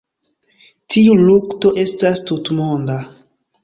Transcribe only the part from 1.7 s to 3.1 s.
estas tutmonda.